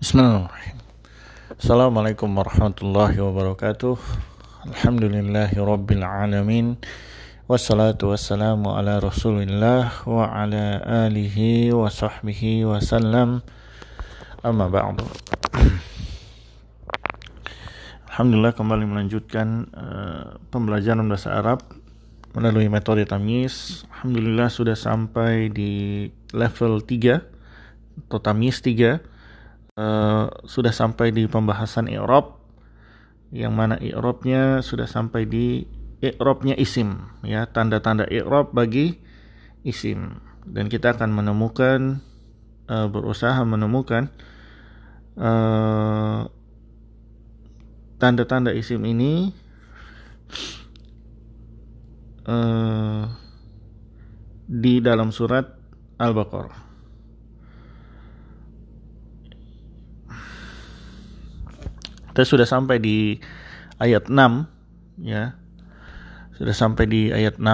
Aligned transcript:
Bismillahirrahmanirrahim. 0.00 0.80
Assalamualaikum 1.60 2.32
warahmatullahi 2.32 3.20
wabarakatuh. 3.20 4.00
Alhamdulillahi 4.72 5.60
rabbil 5.60 6.00
alamin. 6.00 6.80
Wassalatu 7.44 8.08
wassalamu 8.08 8.80
ala 8.80 8.96
rasulillah 8.96 9.92
wa 10.08 10.24
ala 10.24 10.80
alihi 11.04 11.68
wa 11.76 11.92
sahbihi 11.92 12.64
wa 12.64 12.80
sallam. 12.80 13.44
Amma 14.40 14.72
ba'du. 14.72 15.04
Alhamdulillah 18.08 18.56
kembali 18.56 18.88
melanjutkan 18.88 19.68
uh, 19.76 20.40
pembelajaran 20.48 21.04
bahasa 21.12 21.36
Arab 21.36 21.60
melalui 22.32 22.72
metode 22.72 23.04
tamyiz. 23.04 23.84
Alhamdulillah 24.00 24.48
sudah 24.48 24.80
sampai 24.80 25.52
di 25.52 26.08
level 26.32 26.80
3 26.88 28.08
atau 28.08 28.16
tamyiz 28.16 28.64
3 28.64 29.09
uh, 29.80 30.28
sudah 30.44 30.76
sampai 30.76 31.08
di 31.16 31.24
pembahasan 31.24 31.88
i'rab 31.88 32.36
yang 33.32 33.56
mana 33.56 33.80
i'rabnya 33.80 34.60
sudah 34.60 34.84
sampai 34.84 35.24
di 35.24 35.64
i'rabnya 36.04 36.58
isim 36.60 37.08
ya 37.24 37.48
tanda-tanda 37.48 38.04
i'rab 38.12 38.52
bagi 38.52 39.00
isim. 39.64 40.20
Dan 40.44 40.72
kita 40.72 40.96
akan 40.96 41.12
menemukan 41.12 42.00
uh, 42.68 42.88
berusaha 42.88 43.40
menemukan 43.44 44.12
tanda 45.20 46.32
tanda-tanda 48.00 48.56
isim 48.56 48.80
ini 48.88 49.36
uh, 52.24 53.04
di 54.48 54.80
dalam 54.80 55.12
surat 55.12 55.44
Al-Baqarah 56.00 56.69
Kita 62.10 62.26
sudah 62.26 62.46
sampai 62.46 62.82
di 62.82 63.18
ayat 63.78 64.10
6 64.10 64.18
ya. 65.06 65.38
Sudah 66.34 66.54
sampai 66.54 66.84
di 66.90 67.14
ayat 67.14 67.38
6. 67.38 67.46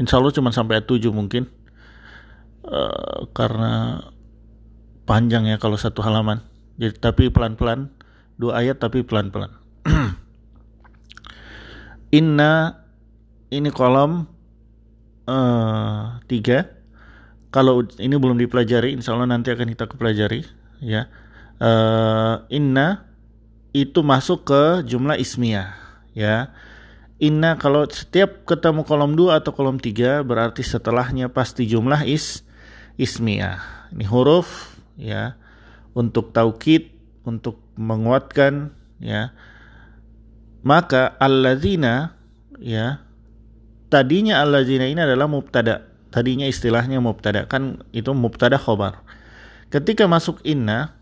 Insya 0.00 0.16
Allah 0.16 0.32
cuma 0.32 0.48
sampai 0.50 0.80
ayat 0.80 0.88
7 0.88 1.12
mungkin. 1.12 1.44
Uh, 2.64 3.28
karena 3.36 4.04
panjang 5.04 5.44
ya 5.48 5.60
kalau 5.60 5.76
satu 5.76 6.00
halaman. 6.00 6.40
Jadi 6.80 6.96
tapi 6.96 7.28
pelan-pelan 7.28 7.92
dua 8.40 8.64
ayat 8.64 8.80
tapi 8.80 9.04
pelan-pelan. 9.04 9.52
Inna 12.18 12.80
ini 13.52 13.68
kolom 13.68 14.24
uh, 15.28 16.22
tiga. 16.24 16.72
Kalau 17.50 17.82
ini 17.98 18.14
belum 18.14 18.38
dipelajari, 18.38 18.94
insya 18.94 19.12
Allah 19.18 19.26
nanti 19.26 19.50
akan 19.50 19.74
kita 19.74 19.90
pelajari 19.90 20.46
ya 20.78 21.10
uh, 21.60 22.42
inna 22.50 23.06
itu 23.70 24.02
masuk 24.02 24.48
ke 24.48 24.62
jumlah 24.88 25.14
ismiyah 25.20 25.76
ya. 26.16 26.50
Inna 27.20 27.60
kalau 27.60 27.84
setiap 27.84 28.48
ketemu 28.48 28.80
kolom 28.88 29.12
2 29.12 29.36
atau 29.36 29.52
kolom 29.52 29.76
3 29.76 30.24
berarti 30.24 30.64
setelahnya 30.64 31.28
pasti 31.28 31.68
jumlah 31.68 32.08
is 32.08 32.42
ismiyah. 32.96 33.60
Ini 33.92 34.08
huruf 34.08 34.80
ya 34.96 35.36
untuk 35.92 36.32
taukid, 36.32 36.90
untuk 37.28 37.60
menguatkan 37.76 38.72
ya. 38.98 39.36
Maka 40.64 41.16
alladzina 41.20 42.16
ya 42.56 43.04
tadinya 43.92 44.40
alladzina 44.40 44.88
ini 44.88 45.00
adalah 45.04 45.28
mubtada. 45.28 45.92
Tadinya 46.10 46.48
istilahnya 46.48 46.98
mubtada 47.04 47.44
kan 47.46 47.84
itu 47.92 48.16
mubtada 48.16 48.56
khobar. 48.56 49.04
Ketika 49.68 50.08
masuk 50.08 50.42
inna 50.42 50.99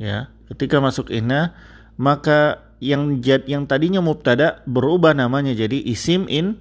ya 0.00 0.32
ketika 0.48 0.80
masuk 0.80 1.12
inna 1.12 1.52
maka 2.00 2.64
yang 2.80 3.20
jad, 3.20 3.44
yang 3.44 3.68
tadinya 3.68 4.00
mubtada 4.00 4.64
berubah 4.64 5.12
namanya 5.12 5.52
jadi 5.52 5.84
isim 5.84 6.24
in 6.32 6.56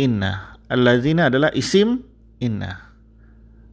inna. 0.00 0.56
Allazina 0.72 1.28
adalah 1.28 1.52
isim 1.52 2.08
inna. 2.40 2.96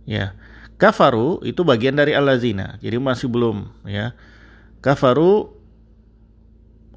Ya 0.03 0.35
kafaru 0.75 1.39
itu 1.47 1.63
bagian 1.63 1.95
dari 1.95 2.11
allazina 2.11 2.75
jadi 2.83 2.99
masih 2.99 3.31
belum 3.31 3.71
ya. 3.87 4.11
Kafaru 4.83 5.55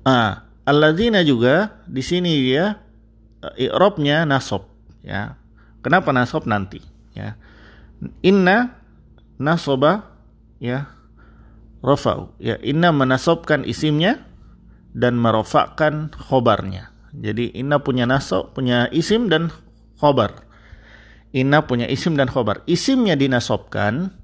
ah 0.02 0.46
allazina 0.66 1.22
juga 1.22 1.82
di 1.86 2.02
sini 2.02 2.50
ya 2.50 2.82
i'rabnya 3.54 4.26
nasob 4.26 4.66
ya. 5.06 5.38
Kenapa 5.82 6.10
nasob 6.10 6.46
nanti 6.46 6.82
ya? 7.14 7.38
Inna 8.22 8.74
nasoba 9.38 10.10
ya 10.58 10.90
rafa'u. 11.82 12.38
Ya, 12.38 12.56
inna 12.62 12.94
menasobkan 12.94 13.66
isimnya 13.66 14.22
dan 14.94 15.18
merofakkan 15.18 16.14
khobarnya. 16.14 16.94
Jadi 17.12 17.52
inna 17.52 17.82
punya 17.82 18.08
nasab, 18.08 18.56
punya 18.56 18.88
isim 18.88 19.28
dan 19.28 19.52
khobar. 20.00 20.48
Inna 21.36 21.68
punya 21.68 21.84
isim 21.90 22.16
dan 22.16 22.30
khobar. 22.30 22.64
Isimnya 22.64 23.18
dinasobkan, 23.18 24.16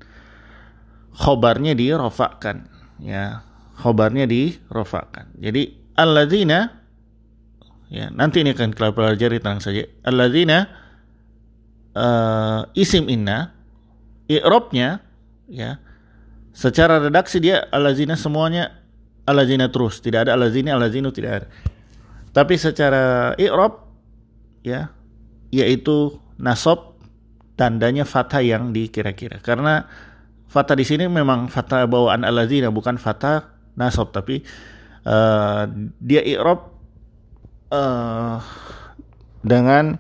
khobarnya 1.12 1.76
dirofakkan. 1.76 2.70
Ya, 3.02 3.44
khobarnya 3.76 4.24
dirofakkan. 4.24 5.36
Jadi 5.36 5.92
alladzina 5.98 6.80
ya 7.88 8.12
nanti 8.12 8.44
ini 8.44 8.52
akan 8.52 8.72
kita 8.72 8.92
pelajari 8.92 9.36
tenang 9.42 9.60
saja. 9.60 9.84
Alladzina 10.04 10.68
uh, 11.97 12.68
isim 12.76 13.08
inna 13.08 13.52
i'robnya 14.28 15.00
ya 15.48 15.80
Secara 16.58 16.98
redaksi 16.98 17.38
dia 17.38 17.70
alazina 17.70 18.19
semuanya 18.19 18.82
alazina 19.30 19.70
terus, 19.70 20.02
tidak 20.02 20.26
ada 20.26 20.34
alazini 20.34 20.74
alazinu 20.74 21.14
tidak 21.14 21.30
ada. 21.30 21.46
Tapi 22.34 22.58
secara 22.58 23.30
i'rab 23.38 23.86
ya 24.66 24.91
yaitu 25.54 26.18
nasab 26.34 26.98
tandanya 27.54 28.02
fathah 28.02 28.42
yang 28.42 28.74
dikira-kira. 28.74 29.38
Karena 29.38 29.86
fathah 30.50 30.74
di 30.74 30.82
sini 30.82 31.06
memang 31.06 31.47
fathah 31.47 31.86
bawaan 31.86 32.26
alazina 32.26 32.74
bukan 32.74 32.98
fathah 32.98 33.54
nasab. 33.78 34.10
Tapi 34.10 34.42
uh, 35.06 35.62
dia 36.02 36.26
i'rab 36.26 36.74
uh, 37.70 38.42
dengan 39.47 39.94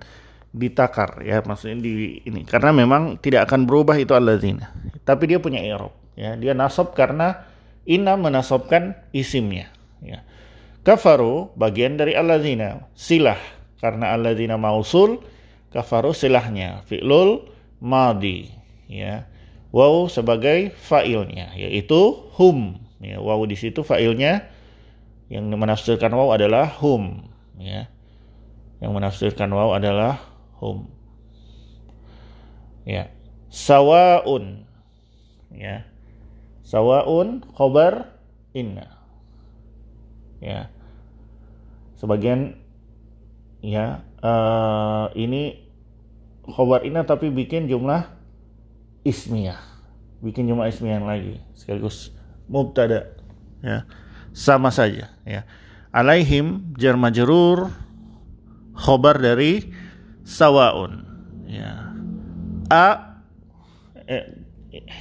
ditakar 0.50 1.22
ya 1.22 1.38
maksudnya 1.46 1.86
di 1.86 2.18
ini. 2.26 2.42
Karena 2.42 2.74
memang 2.74 3.22
tidak 3.22 3.46
akan 3.46 3.62
berubah 3.62 3.94
itu 3.94 4.10
alazina 4.18 4.74
tapi 5.06 5.24
dia 5.24 5.40
punya 5.40 5.62
i'rab 5.62 6.07
ya 6.18 6.34
dia 6.34 6.50
nasab 6.58 6.98
karena 6.98 7.46
inna 7.88 8.18
menasobkan 8.20 8.98
isimnya. 9.16 9.72
Ya. 10.04 10.26
Kafaru 10.82 11.56
bagian 11.56 11.96
dari 11.96 12.12
alladzina 12.18 12.84
silah. 12.92 13.40
Karena 13.80 14.12
alladzina 14.12 14.60
mausul 14.60 15.24
kafaru 15.72 16.12
silahnya. 16.12 16.84
Fi'lul 16.90 17.48
madi. 17.80 18.52
Ya. 18.90 19.30
Waw 19.72 20.10
sebagai 20.12 20.76
fa'ilnya 20.76 21.56
yaitu 21.56 22.28
hum. 22.36 22.82
Ya 23.00 23.22
waw 23.24 23.40
di 23.48 23.56
situ 23.56 23.80
fa'ilnya. 23.80 24.44
Yang 25.32 25.44
menafsirkan 25.56 26.12
waw 26.12 26.36
adalah 26.36 26.68
hum. 26.82 27.30
Ya. 27.56 27.88
Yang 28.84 28.92
menafsirkan 28.92 29.48
waw 29.48 29.72
adalah 29.72 30.20
hum. 30.60 30.92
Ya. 32.84 33.12
Sawaun. 33.48 34.68
Ya 35.52 35.87
sawaun 36.68 37.40
khobar 37.56 38.12
inna. 38.52 38.92
Ya. 40.44 40.68
Sebagian 41.96 42.60
ya 43.64 44.04
uh, 44.20 45.08
ini 45.16 45.64
khobar 46.44 46.84
inna 46.84 47.08
tapi 47.08 47.32
bikin 47.32 47.72
jumlah 47.72 48.04
ismiyah. 49.08 49.58
Bikin 50.20 50.44
jumlah 50.44 50.68
ismiyah 50.68 51.00
lagi 51.00 51.40
sekaligus 51.56 52.12
mubtada 52.52 53.16
ya. 53.64 53.88
Sama 54.36 54.68
saja 54.68 55.08
ya. 55.24 55.48
Alaihim 55.88 56.76
jar 56.76 57.00
majrur 57.00 57.72
khobar 58.76 59.16
dari 59.16 59.72
sawaun 60.20 61.00
ya. 61.48 61.96
A 62.68 63.16
eh, 64.04 64.36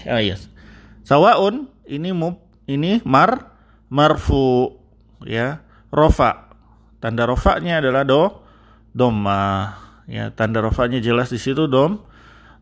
ah, 0.08 0.24
yes 0.24 0.48
Sawaun 1.08 1.72
ini 1.88 2.12
mub 2.12 2.44
ini 2.68 3.00
mar 3.08 3.56
marfu 3.88 4.76
ya. 5.24 5.64
Rofa. 5.88 6.52
Tanda 7.00 7.24
rofanya 7.24 7.80
adalah 7.80 8.04
do 8.04 8.44
doma 8.92 9.72
ya 10.04 10.36
tanda 10.36 10.60
rofanya 10.60 11.00
jelas 11.00 11.32
di 11.32 11.40
situ 11.40 11.70
dom 11.70 12.02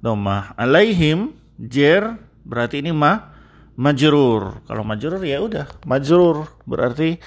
doma 0.03 0.51
alaihim 0.59 1.33
jer 1.57 2.21
berarti 2.45 2.85
ini 2.85 2.93
ma 2.93 3.33
majrur. 3.81 4.61
Kalau 4.69 4.85
majrur 4.85 5.25
ya 5.25 5.41
udah. 5.41 5.65
Majrur 5.89 6.45
berarti 6.69 7.17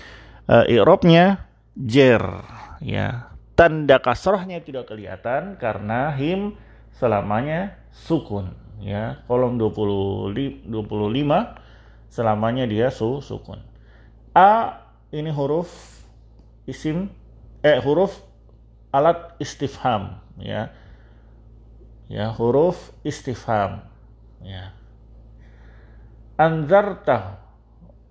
uh, 0.47 0.71
i'rabnya 0.71 1.51
jer. 1.75 2.23
Ya. 2.79 3.35
Tanda 3.59 3.99
kasrohnya 3.99 4.63
tidak 4.63 4.87
kelihatan 4.87 5.59
karena 5.59 6.15
him 6.15 6.55
selamanya 6.95 7.75
sukun 7.91 8.68
ya. 8.83 9.23
Kolom 9.27 9.59
20 9.61 10.67
25 10.67 12.13
selamanya 12.13 12.65
dia 12.65 12.89
su 12.89 13.21
sukun. 13.21 13.61
A 14.33 14.83
ini 15.13 15.33
huruf 15.33 15.71
isim 16.65 17.11
eh 17.63 17.79
huruf 17.83 18.15
alat 18.95 19.37
istifham 19.43 20.21
ya. 20.41 20.73
Ya 22.09 22.33
huruf 22.33 22.93
istifham 23.05 23.85
ya. 24.41 24.73
Anzartahu 26.39 27.37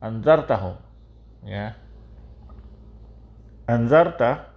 anzartahu 0.03 0.77
ya. 1.47 1.73
Anzarta 3.67 4.53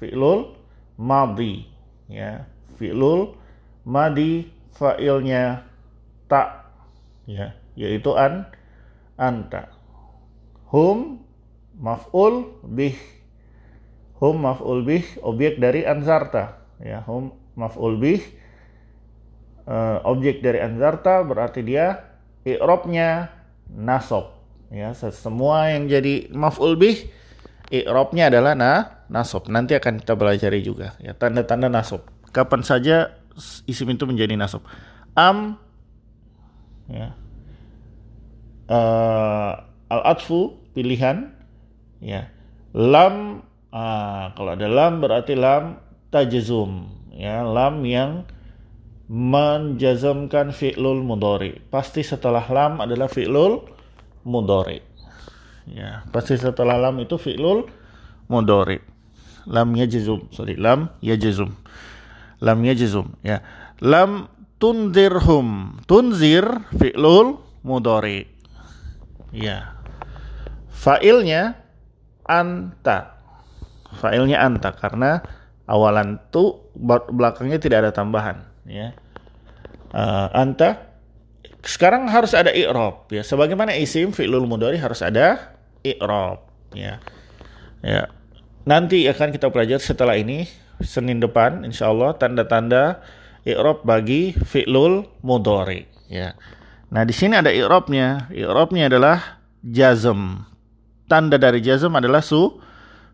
fi'lul 0.00 0.56
madi 0.96 1.68
ya. 2.08 2.48
Fi'lul 2.80 3.36
madi 3.84 4.59
fa'ilnya 4.76 5.66
tak 6.30 6.70
ya 7.26 7.54
yaitu 7.74 8.14
an 8.14 8.50
anta. 9.18 9.70
Hum 10.70 11.22
maf'ul 11.78 12.60
bih. 12.66 12.96
Hum 14.20 14.44
maf'ul 14.44 14.84
bih 14.84 15.04
objek 15.24 15.58
dari 15.58 15.82
anzarta 15.82 16.60
ya. 16.82 17.02
Hum 17.08 17.34
maf'ul 17.56 17.96
bih 17.98 18.22
uh, 19.66 20.04
objek 20.06 20.44
dari 20.44 20.60
anzarta 20.62 21.24
berarti 21.26 21.64
dia 21.64 22.16
i'robnya 22.46 23.32
nasob 23.70 24.36
ya. 24.70 24.94
Semua 24.94 25.72
yang 25.74 25.90
jadi 25.90 26.30
maf'ul 26.30 26.76
bih 26.78 27.10
i'robnya 27.70 28.28
adalah 28.28 28.58
na 28.58 28.72
nasob 29.10 29.46
nanti 29.50 29.74
akan 29.78 30.02
kita 30.02 30.14
pelajari 30.14 30.60
juga 30.62 30.94
ya 30.98 31.14
tanda-tanda 31.14 31.70
nasob 31.70 32.02
kapan 32.30 32.62
saja 32.62 33.19
isim 33.66 33.88
itu 33.90 34.04
menjadi 34.06 34.34
nasab. 34.34 34.64
Am 35.14 35.58
ya. 36.90 37.14
Uh, 38.70 39.52
al-atfu 39.90 40.58
pilihan 40.74 41.34
ya. 41.98 42.30
Lam 42.70 43.42
uh, 43.74 44.30
kalau 44.38 44.54
ada 44.54 44.70
lam 44.70 45.02
berarti 45.02 45.34
lam 45.34 45.82
tajazum 46.14 46.86
ya, 47.10 47.42
lam 47.42 47.82
yang 47.82 48.26
menjazamkan 49.10 50.54
fi'lul 50.54 51.02
mudhari. 51.02 51.58
Pasti 51.66 52.06
setelah 52.06 52.46
lam 52.46 52.78
adalah 52.78 53.10
fi'lul 53.10 53.66
mudhari. 54.22 54.86
Ya, 55.66 56.06
pasti 56.14 56.38
setelah 56.38 56.78
lam 56.78 57.02
itu 57.02 57.18
fi'lul 57.18 57.66
mudhari. 58.30 58.78
Lam 59.50 59.74
yajzum, 59.74 60.30
sorry, 60.30 60.54
lam 60.54 60.94
yajzum 61.02 61.50
lam 62.40 62.58
yajzum 62.64 63.14
ya. 63.20 63.44
Lam 63.80 64.28
tunzirhum. 64.60 65.80
Tunzir 65.88 66.44
fi'lul 66.76 67.40
mudhari. 67.64 68.28
Ya. 69.32 69.78
Fa'ilnya 70.72 71.60
anta. 72.26 73.20
Fa'ilnya 74.00 74.40
anta 74.40 74.72
karena 74.76 75.20
awalan 75.70 76.18
tu 76.34 76.72
belakangnya 77.12 77.62
tidak 77.62 77.86
ada 77.86 77.90
tambahan 77.94 78.42
ya. 78.66 78.96
Uh, 79.90 80.30
anta 80.34 80.90
sekarang 81.60 82.08
harus 82.08 82.32
ada 82.32 82.52
i'rab 82.52 83.08
ya. 83.12 83.20
Sebagaimana 83.20 83.76
isim 83.76 84.12
fi'lul 84.16 84.48
mudhari 84.48 84.80
harus 84.80 85.04
ada 85.04 85.56
i'rab 85.84 86.44
ya. 86.72 87.00
Ya. 87.80 88.12
Nanti 88.64 89.08
akan 89.08 89.32
kita 89.32 89.48
pelajari 89.48 89.80
setelah 89.80 90.16
ini 90.20 90.44
Senin 90.80 91.20
depan 91.20 91.62
insya 91.64 91.92
Allah 91.92 92.16
tanda-tanda 92.16 93.04
i'rab 93.44 93.84
bagi 93.84 94.32
fi'lul 94.32 95.08
mudhari 95.24 95.88
ya. 96.10 96.36
Nah, 96.90 97.06
di 97.06 97.14
sini 97.14 97.38
ada 97.38 97.54
i'rabnya. 97.54 98.26
I'rabnya 98.34 98.90
adalah 98.90 99.40
jazm. 99.62 100.42
Tanda 101.06 101.38
dari 101.38 101.62
jazm 101.62 101.94
adalah 101.94 102.18
su 102.18 102.58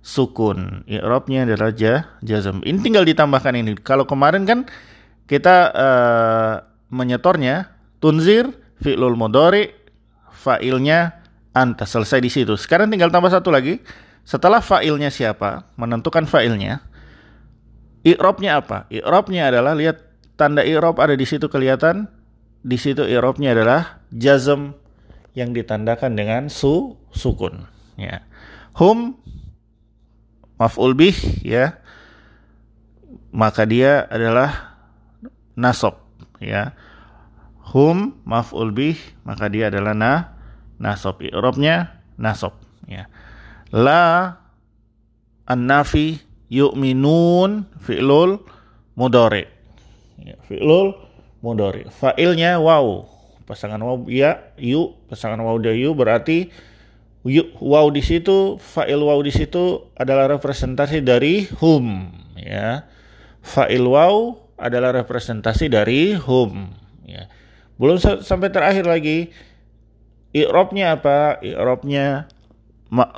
sukun. 0.00 0.88
I'rabnya 0.88 1.44
adalah 1.44 1.76
ja, 1.76 2.08
jazm. 2.24 2.64
Ini 2.64 2.80
tinggal 2.80 3.04
ditambahkan 3.04 3.52
ini. 3.52 3.76
Kalau 3.76 4.08
kemarin 4.08 4.48
kan 4.48 4.64
kita 5.28 5.56
uh, 5.76 6.54
menyetornya 6.88 7.68
tunzir 8.00 8.48
fi'lul 8.80 9.18
mudhari 9.18 9.76
fa'ilnya 10.32 11.20
anta 11.52 11.84
selesai 11.84 12.24
di 12.24 12.30
situ. 12.32 12.56
Sekarang 12.56 12.88
tinggal 12.88 13.12
tambah 13.12 13.28
satu 13.28 13.52
lagi. 13.52 13.84
Setelah 14.26 14.58
fa'ilnya 14.58 15.06
siapa, 15.06 15.70
menentukan 15.78 16.26
fa'ilnya, 16.26 16.82
I'robnya 18.06 18.62
apa? 18.62 18.86
I'robnya 18.86 19.50
adalah 19.50 19.74
lihat 19.74 19.98
tanda 20.38 20.62
i'rob 20.62 21.02
ada 21.02 21.18
di 21.18 21.26
situ 21.26 21.50
kelihatan. 21.50 22.06
Di 22.62 22.78
situ 22.78 23.02
i'robnya 23.02 23.50
adalah 23.50 23.98
jazm 24.14 24.78
yang 25.34 25.50
ditandakan 25.50 26.14
dengan 26.14 26.46
su 26.46 26.94
sukun. 27.10 27.66
Ya. 27.98 28.22
Hum 28.78 29.18
maf'ul 30.54 30.94
bih 30.94 31.18
ya. 31.42 31.82
Maka 33.34 33.66
dia 33.66 34.06
adalah 34.06 34.78
nasob 35.58 35.98
ya. 36.38 36.78
Hum 37.74 38.22
maf'ul 38.22 38.70
bih 38.70 38.98
maka 39.26 39.50
dia 39.50 39.66
adalah 39.66 39.98
na 39.98 40.12
nasob. 40.78 41.26
I'robnya 41.26 42.02
nasob 42.22 42.54
ya. 42.86 43.10
La 43.74 44.30
an-nafi 45.46 46.25
yu'minun 46.52 47.66
fi'lul 47.82 48.42
mudore. 48.94 49.50
Ya, 50.22 50.38
fi'lul 50.46 50.96
mudore. 51.42 51.90
Fa'ilnya 51.90 52.58
wow. 52.62 53.06
Pasangan 53.46 53.78
wow 53.78 54.10
ya, 54.10 54.42
yu, 54.58 54.98
pasangan 55.06 55.38
wow 55.38 55.54
dan 55.62 55.78
yu 55.78 55.94
berarti 55.94 56.50
yu, 57.22 57.46
wow 57.62 57.86
di 57.94 58.02
situ, 58.02 58.58
fa'il 58.58 58.98
wow 58.98 59.22
di 59.22 59.30
situ 59.30 59.86
adalah 59.94 60.26
representasi 60.34 60.98
dari 61.06 61.46
hum, 61.62 62.10
ya. 62.34 62.90
Fa'il 63.46 63.86
wow 63.86 64.34
adalah 64.58 64.90
representasi 64.98 65.70
dari 65.70 66.18
hum, 66.18 66.74
ya. 67.06 67.30
Belum 67.78 68.02
sampai 68.02 68.50
terakhir 68.50 68.82
lagi 68.88 69.30
i'robnya 70.34 70.98
apa? 70.98 71.38
I'robnya 71.38 72.26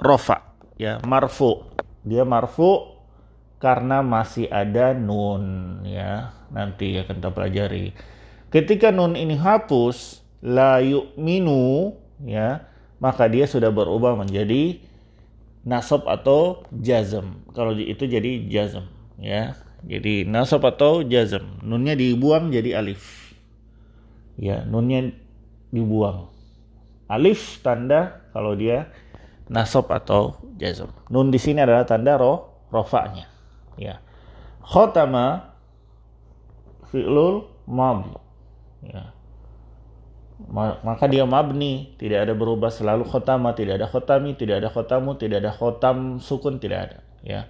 rofa, 0.05 0.45
ya, 0.77 1.01
marfu. 1.09 1.65
Dia 2.05 2.29
marfu 2.29 2.98
karena 3.59 4.03
masih 4.07 4.47
ada 4.49 4.95
nun 4.95 5.79
ya. 5.85 6.33
Nanti 6.49 6.97
akan 6.97 7.21
kita 7.21 7.31
pelajari. 7.35 7.93
Ketika 8.49 8.89
nun 8.89 9.19
ini 9.19 9.37
hapus 9.37 10.25
la 10.41 10.81
yu'minu 10.81 11.93
ya 12.25 12.65
maka 13.03 13.29
dia 13.29 13.45
sudah 13.45 13.69
berubah 13.69 14.17
menjadi 14.17 14.81
nasab 15.67 16.09
atau 16.09 16.65
jazm. 16.73 17.45
Kalau 17.53 17.77
itu 17.77 18.09
jadi 18.09 18.49
jazm 18.49 18.89
ya. 19.21 19.59
Jadi 19.85 20.27
nasab 20.27 20.65
atau 20.65 21.05
jazm. 21.05 21.63
Nunnya 21.63 21.95
dibuang 21.95 22.51
jadi 22.51 22.81
alif. 22.81 23.35
Ya 24.39 24.63
nunnya 24.65 25.13
dibuang. 25.75 26.31
Alif 27.11 27.61
tanda 27.61 28.23
kalau 28.33 28.55
dia 28.55 28.89
nasab 29.51 29.91
atau 29.91 30.39
jazm. 30.57 30.89
Nun 31.11 31.29
di 31.35 31.43
sini 31.43 31.63
adalah 31.63 31.85
tanda 31.85 32.17
roh 32.17 32.67
rofaknya 32.73 33.38
ya. 33.79 34.03
Khotama 34.61 35.55
fi'lul 36.91 37.49
mab 37.65 38.21
ya. 38.85 39.15
Maka 40.83 41.11
dia 41.11 41.27
mabni. 41.27 41.99
Tidak 41.99 42.15
ada 42.15 42.31
berubah 42.31 42.71
selalu 42.71 43.03
khotama 43.11 43.59
tidak 43.59 43.83
ada 43.83 43.89
khotami 43.91 44.39
tidak 44.39 44.63
ada 44.63 44.69
khotamu 44.71 45.19
tidak 45.19 45.43
ada 45.43 45.51
khotam 45.51 46.23
sukun 46.23 46.63
tidak 46.63 46.91
ada. 46.91 46.99
Ya. 47.27 47.41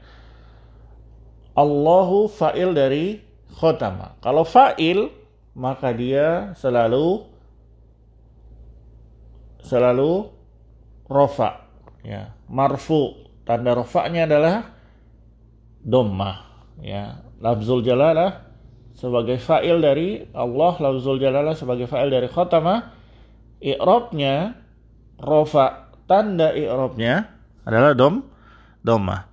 Allahu 1.52 2.32
fa'il 2.32 2.72
dari 2.72 3.20
khotama. 3.60 4.16
Kalau 4.24 4.46
fa'il 4.46 5.12
maka 5.52 5.92
dia 5.92 6.56
selalu 6.56 7.28
selalu 9.60 10.32
rofa. 11.12 11.68
Ya. 12.00 12.32
Marfu. 12.48 13.28
Tanda 13.44 13.76
rofaknya 13.76 14.24
adalah 14.28 14.77
dommah 15.82 16.44
ya. 16.82 17.22
Lafzul 17.38 17.86
jalalah 17.86 18.42
sebagai 18.98 19.38
fa'il 19.38 19.78
dari 19.78 20.26
Allah 20.34 20.74
lafzul 20.82 21.22
jalalah 21.22 21.54
sebagai 21.54 21.86
fa'il 21.86 22.10
dari 22.10 22.26
khatama 22.26 22.90
i'rabnya 23.62 24.58
rofa 25.22 25.94
tanda 26.10 26.50
i'rabnya 26.50 27.30
adalah 27.62 27.94
dom 27.94 28.26
dommah 28.82 29.30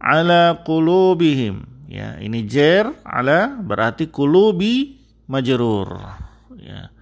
ala 0.00 0.60
qulubihim 0.64 1.64
ya. 1.88 2.20
Ini 2.20 2.40
jer 2.44 2.92
ala 3.04 3.56
berarti 3.60 4.08
kulubi 4.08 5.00
majrur 5.28 5.96
ya. 6.56 6.92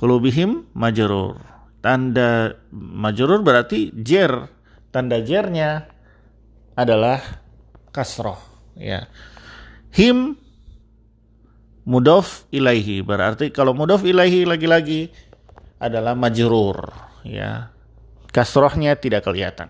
Qulubihim 0.00 0.72
majrur. 0.74 1.36
Tanda 1.82 2.58
majrur 2.74 3.42
berarti 3.42 3.90
jer 3.90 4.46
tanda 4.94 5.18
jernya 5.18 5.90
adalah 6.78 7.41
kasroh 7.92 8.40
ya 8.74 9.06
him 9.92 10.40
mudof 11.86 12.46
ilaihi. 12.54 13.02
Berarti 13.02 13.50
kalau 13.50 13.74
mudof 13.74 14.06
ilaihi 14.06 14.46
lagi-lagi 14.46 15.10
adalah 15.82 16.14
majrur, 16.14 16.94
ya. 17.26 17.74
Kasrohnya 18.32 18.96
tidak 18.96 19.28
kelihatan, 19.28 19.68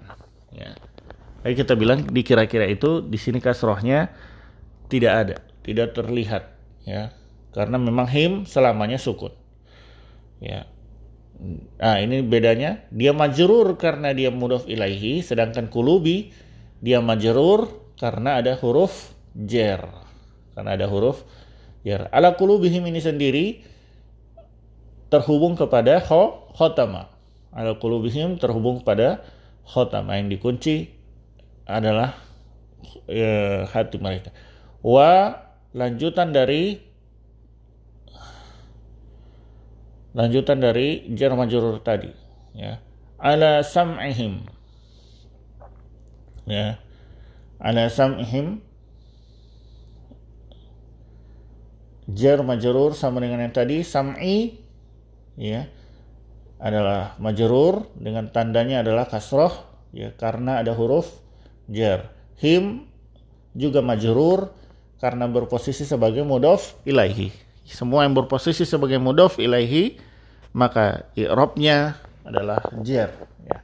ya. 0.54 0.76
Jadi 1.42 1.54
kita 1.58 1.74
bilang 1.74 2.06
di 2.06 2.22
kira-kira 2.22 2.70
itu 2.70 3.02
di 3.02 3.18
sini 3.18 3.42
kasrohnya 3.42 4.12
tidak 4.86 5.12
ada, 5.26 5.36
tidak 5.66 5.98
terlihat, 5.98 6.52
ya. 6.86 7.10
Karena 7.52 7.76
memang 7.76 8.06
him 8.08 8.46
selamanya 8.46 8.96
sukun. 8.96 9.34
Ya. 10.38 10.70
Nah, 11.82 11.98
ini 11.98 12.22
bedanya. 12.22 12.86
Dia 12.94 13.10
majrur 13.10 13.74
karena 13.76 14.14
dia 14.14 14.30
mudof 14.30 14.70
ilaihi, 14.70 15.20
sedangkan 15.26 15.66
kulubi 15.68 16.30
dia 16.78 17.02
majrur 17.02 17.81
karena 18.02 18.42
ada 18.42 18.58
huruf 18.58 19.14
jer. 19.38 19.78
Karena 20.58 20.74
ada 20.74 20.90
huruf 20.90 21.22
jer. 21.86 22.10
Ala 22.10 22.34
kulubihim 22.34 22.82
ini 22.90 22.98
sendiri 22.98 23.62
terhubung 25.06 25.54
kepada 25.54 26.02
khotama. 26.02 27.14
Ala 27.54 27.78
kulubihim 27.78 28.42
terhubung 28.42 28.82
pada 28.82 29.22
khotama 29.62 30.18
yang 30.18 30.26
dikunci 30.26 30.90
adalah 31.62 32.18
ya, 33.06 33.70
hati 33.70 34.02
mereka. 34.02 34.34
Wa 34.82 35.38
lanjutan 35.70 36.34
dari 36.34 36.82
lanjutan 40.12 40.60
dari 40.60 41.08
jar 41.16 41.32
majrur 41.32 41.80
tadi 41.80 42.12
ya 42.52 42.76
ala 43.16 43.64
sam'ihim 43.64 44.44
ya 46.44 46.76
ala 47.62 47.86
sam'ihim 47.86 48.58
jar 52.10 52.42
majrur 52.42 52.98
sama 52.98 53.22
dengan 53.22 53.46
yang 53.46 53.54
tadi 53.54 53.86
sam'i 53.86 54.58
ya 55.38 55.70
adalah 56.58 57.14
majrur 57.22 57.86
dengan 57.94 58.28
tandanya 58.34 58.82
adalah 58.82 59.06
kasroh 59.06 59.54
ya 59.94 60.10
karena 60.18 60.58
ada 60.58 60.74
huruf 60.74 61.22
jar 61.70 62.10
him 62.42 62.90
juga 63.54 63.78
majrur 63.78 64.50
karena 64.98 65.30
berposisi 65.30 65.86
sebagai 65.86 66.26
mudof 66.26 66.74
ilaihi 66.82 67.30
semua 67.62 68.02
yang 68.02 68.18
berposisi 68.18 68.66
sebagai 68.66 68.98
mudof 68.98 69.38
ilaihi 69.38 70.02
maka 70.52 71.08
i'rabnya 71.16 71.96
adalah 72.22 72.60
jar 72.84 73.10
ya. 73.42 73.58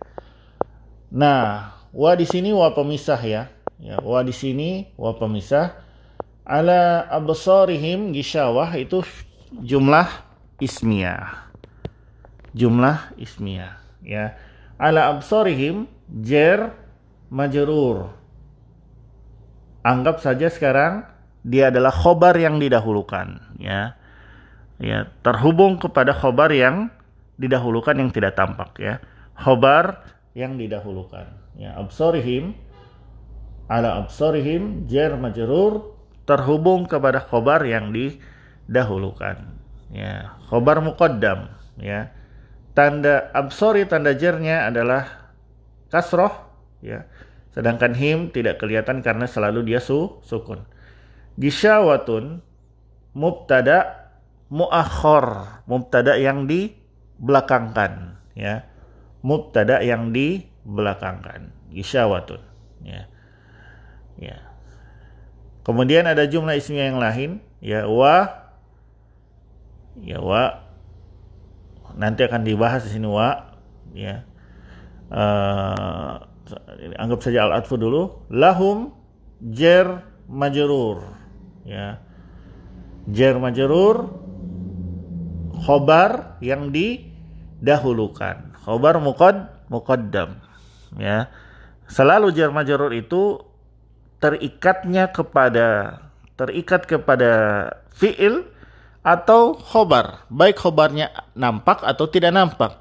Nah, 1.09 1.73
wa 1.93 2.13
di 2.17 2.27
sini 2.29 2.51
wa 2.53 2.69
pemisah 2.75 3.21
ya. 3.23 3.43
Ya, 3.79 4.03
wa 4.03 4.27
di 4.27 4.35
sini 4.35 4.91
wa 4.99 5.15
pemisah 5.15 5.79
ala 6.43 7.07
absarihim 7.07 8.11
gisyawah 8.11 8.75
itu 8.75 9.07
jumlah 9.55 10.09
ismiyah. 10.59 11.51
Jumlah 12.53 13.15
ismiyah 13.15 13.79
ya. 14.03 14.35
Ala 14.79 15.15
absarihim 15.15 15.87
jar 16.23 16.75
majrur. 17.31 18.11
Anggap 19.87 20.19
saja 20.19 20.51
sekarang 20.51 21.07
dia 21.47 21.71
adalah 21.71 21.95
khobar 21.95 22.35
yang 22.37 22.59
didahulukan 22.59 23.41
ya 23.57 23.95
ya 24.79 25.09
terhubung 25.23 25.79
kepada 25.79 26.15
khobar 26.15 26.51
yang 26.53 26.91
didahulukan 27.39 27.95
yang 27.95 28.11
tidak 28.11 28.35
tampak 28.35 28.75
ya 28.79 29.01
khobar 29.39 30.03
yang 30.35 30.59
didahulukan 30.59 31.31
ya 31.57 31.75
absorihim 31.79 32.55
ala 33.69 34.01
absorihim 34.03 34.89
jar 34.89 35.15
majrur 35.21 35.93
terhubung 36.25 36.89
kepada 36.89 37.21
khobar 37.21 37.63
yang 37.69 37.93
didahulukan. 37.93 39.45
Ya 39.93 40.37
khobar 40.49 40.81
muqaddam 40.81 41.53
ya. 41.77 42.13
Tanda 42.73 43.29
absori 43.37 43.85
tanda 43.85 44.17
jernya 44.17 44.69
adalah 44.69 45.33
kasroh 45.93 46.33
ya. 46.81 47.05
Sedangkan 47.53 47.93
him 47.93 48.33
tidak 48.33 48.61
kelihatan 48.61 49.05
karena 49.05 49.29
selalu 49.29 49.73
dia 49.73 49.81
su 49.81 50.21
sukun. 50.25 50.65
Gisyawatun 51.37 52.41
mubtada 53.13 54.09
muakhor 54.49 55.61
mubtada 55.69 56.17
yang 56.17 56.49
dibelakangkan 56.49 58.17
ya. 58.33 58.65
Mubtada 59.21 59.83
yang 59.83 60.15
dibelakangkan 60.15 61.51
gisyawatun 61.75 62.41
ya 62.87 63.11
ya. 64.19 64.39
Kemudian 65.63 66.09
ada 66.09 66.25
jumlah 66.25 66.57
ismiyah 66.57 66.87
yang 66.93 67.01
lain 67.01 67.31
ya 67.63 67.87
wa 67.87 68.49
ya 70.01 70.19
wa. 70.23 70.65
Nanti 71.99 72.23
akan 72.23 72.47
dibahas 72.47 72.87
di 72.87 72.95
sini 72.95 73.09
wa 73.09 73.55
ya. 73.93 74.23
Uh, 75.09 76.21
anggap 77.01 77.21
saja 77.25 77.49
al 77.49 77.57
atfu 77.59 77.77
dulu. 77.81 78.29
Lahum 78.33 78.93
jer 79.41 80.05
majrur 80.29 81.05
ya. 81.65 82.01
Jar 83.09 83.41
majrur 83.41 84.13
khobar 85.65 86.37
yang 86.45 86.69
didahulukan. 86.69 88.53
Khobar 88.69 89.01
muqad 89.01 89.49
muqaddam 89.73 90.41
ya. 91.01 91.33
Selalu 91.89 92.37
jar 92.37 92.53
majrur 92.53 92.93
itu 92.93 93.48
terikatnya 94.19 95.11
kepada 95.11 95.99
terikat 96.39 96.87
kepada 96.87 97.31
fiil 97.95 98.47
atau 99.03 99.59
khobar. 99.59 100.27
Baik 100.31 100.59
khobarnya 100.63 101.11
nampak 101.35 101.83
atau 101.83 102.07
tidak 102.07 102.35
nampak. 102.35 102.79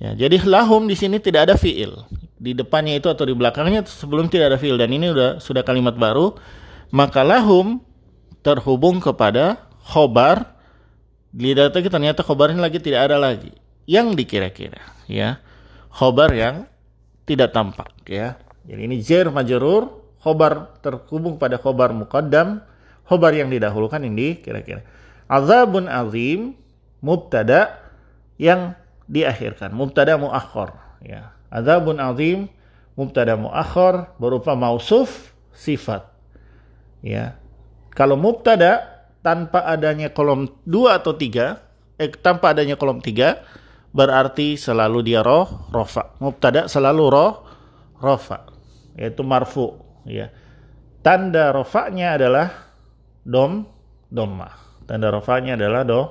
Ya 0.00 0.16
jadi 0.16 0.40
lahum 0.48 0.88
di 0.88 0.96
sini 0.96 1.20
tidak 1.20 1.50
ada 1.50 1.54
fiil. 1.60 2.08
Di 2.40 2.56
depannya 2.56 2.96
itu 2.96 3.06
atau 3.12 3.28
di 3.28 3.36
belakangnya 3.36 3.84
sebelum 3.84 4.32
tidak 4.32 4.56
ada 4.56 4.58
fiil. 4.58 4.80
Dan 4.80 4.90
ini 4.96 5.12
sudah 5.12 5.30
sudah 5.38 5.62
kalimat 5.62 5.94
baru. 5.94 6.34
Maka 6.90 7.22
lahum 7.22 7.78
terhubung 8.42 8.98
kepada 8.98 9.60
khobar. 9.86 10.58
Di 11.30 11.54
data 11.54 11.78
kita 11.78 11.94
ternyata 11.94 12.26
khobarnya 12.26 12.58
lagi 12.58 12.82
tidak 12.82 13.12
ada 13.12 13.20
lagi. 13.20 13.54
Yang 13.86 14.18
dikira-kira 14.18 14.82
ya. 15.06 15.38
Khobar 15.92 16.34
yang 16.34 16.66
tidak 17.28 17.54
tampak 17.54 17.92
ya. 18.08 18.34
Jadi 18.66 18.80
ini 18.88 18.96
jer 19.04 19.28
majrur 19.28 19.99
khobar 20.20 20.76
terhubung 20.84 21.40
pada 21.40 21.56
khobar 21.56 21.92
muqaddam 21.96 22.60
khobar 23.08 23.32
yang 23.34 23.48
didahulukan 23.48 24.00
ini 24.04 24.40
kira-kira 24.40 24.84
azabun 25.26 25.88
azim 25.90 26.56
mubtada 27.00 27.80
yang 28.36 28.76
diakhirkan 29.08 29.72
mubtada 29.72 30.14
muakhir 30.20 30.76
ya 31.02 31.32
azabun 31.50 31.98
azim 31.98 32.46
mubtada 32.94 33.34
muakhir 33.34 34.12
berupa 34.20 34.52
mausuf 34.52 35.32
sifat 35.56 36.04
ya 37.00 37.40
kalau 37.96 38.14
mubtada 38.14 39.00
tanpa 39.20 39.64
adanya 39.68 40.08
kolom 40.12 40.48
2 40.64 40.96
atau 40.96 41.12
3, 41.12 41.60
eh, 42.00 42.08
tanpa 42.08 42.56
adanya 42.56 42.80
kolom 42.80 43.02
3, 43.02 43.40
berarti 43.92 44.56
selalu 44.56 45.04
dia 45.04 45.20
roh, 45.20 45.68
rofa. 45.68 46.16
Mubtada 46.22 46.66
selalu 46.70 47.04
roh, 47.10 47.32
rofa. 48.00 48.48
Yaitu 48.96 49.20
marfu. 49.20 49.76
Ya. 50.10 50.34
Tanda 51.00 51.54
rofaknya 51.54 52.18
adalah 52.18 52.50
dom, 53.22 53.64
domma. 54.10 54.50
Tanda 54.84 55.08
rofaknya 55.14 55.54
adalah 55.54 55.86
do, 55.86 56.02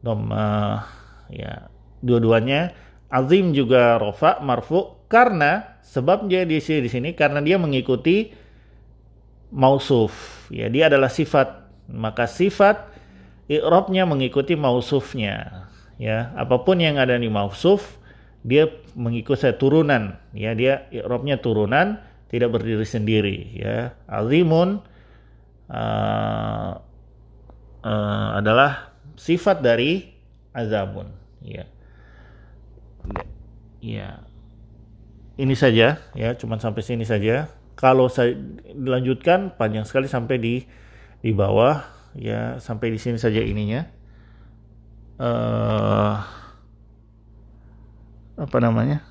domma. 0.00 0.80
Ya. 1.28 1.68
Dua-duanya 2.04 2.70
azim 3.10 3.50
juga 3.50 3.98
rofa, 3.98 4.38
marfu. 4.38 4.94
Karena 5.10 5.78
sebabnya 5.84 6.42
di 6.42 6.58
sini, 6.58 6.86
di 6.86 6.90
sini 6.90 7.08
karena 7.14 7.38
dia 7.42 7.60
mengikuti 7.60 8.34
mausuf. 9.54 10.46
Ya, 10.50 10.66
dia 10.66 10.90
adalah 10.90 11.08
sifat. 11.12 11.66
Maka 11.86 12.24
sifat 12.26 12.90
i'rabnya 13.46 14.08
mengikuti 14.08 14.56
mausufnya. 14.56 15.68
Ya, 15.94 16.34
apa 16.34 16.66
pun 16.66 16.82
yang 16.82 16.98
ada 16.98 17.14
di 17.14 17.30
mausuf 17.30 18.02
dia 18.42 18.68
mengikuti 18.98 19.46
turunan. 19.54 20.18
Ya, 20.34 20.52
dia 20.52 20.90
i'rabnya 20.90 21.38
turunan, 21.38 22.02
tidak 22.28 22.54
berdiri 22.54 22.86
sendiri. 22.86 23.38
Ya, 23.56 23.96
azimun 24.08 24.84
uh, 25.70 26.72
uh, 27.84 28.28
adalah 28.38 28.94
sifat 29.16 29.60
dari 29.64 30.12
azabun. 30.54 31.10
Ya. 31.44 31.64
Ya. 33.84 34.24
Ini 35.34 35.54
saja 35.58 35.98
ya, 36.14 36.30
cuman 36.38 36.62
sampai 36.62 36.86
sini 36.86 37.02
saja 37.02 37.50
kalau 37.74 38.06
saya 38.06 38.38
dilanjutkan 38.70 39.58
panjang 39.58 39.82
sekali 39.82 40.06
sampai 40.06 40.38
di 40.38 40.54
di 41.20 41.30
bawah 41.34 41.82
ya 42.14 42.62
sampai 42.62 42.94
di 42.94 42.98
sini 43.02 43.18
saja 43.18 43.42
ininya 43.42 43.82
uh, 45.18 46.14
apa 48.34 48.56
namanya 48.62 49.02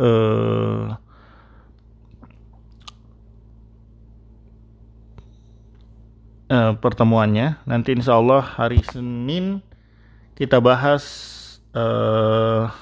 uh, 0.00 0.96
uh, 6.56 6.72
pertemuannya. 6.80 7.60
Nanti 7.68 7.92
insya 7.92 8.16
Allah 8.16 8.40
hari 8.40 8.80
Senin 8.80 9.60
kita 10.32 10.56
bahas 10.64 11.04
uh, 11.76 12.72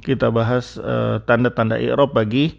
kita 0.00 0.32
bahas 0.32 0.80
tanda-tanda 1.28 1.76
uh, 1.76 1.84
i'rab 1.84 2.16
bagi 2.16 2.56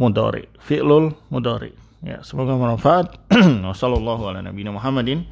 mudhari, 0.00 0.48
fi'lul 0.64 1.12
mudhari. 1.28 1.76
Ya, 2.00 2.24
semoga 2.24 2.56
bermanfaat. 2.56 3.12
Wassallallahu 3.68 4.32
ala 4.32 4.40
nabiyina 4.40 4.72
Muhammadin 4.72 5.28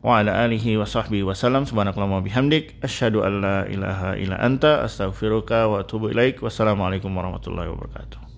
wa 0.00 0.18
ala 0.18 0.32
alihi 0.48 0.80
wa 0.80 0.88
sahbihi 0.88 1.28
wasallam 1.28 1.68
subhanakallahumma 1.68 2.24
bihamdik 2.24 2.80
asyhadu 2.80 3.20
an 3.20 3.44
la 3.44 3.58
ilaha 3.68 4.16
illa 4.16 4.40
anta 4.40 4.80
astaghfiruka 4.80 5.68
wa 5.68 5.84
atubu 5.84 6.08
ilaik 6.08 6.40
wassalamualaikum 6.40 7.12
warahmatullahi 7.12 7.68
wabarakatuh 7.68 8.29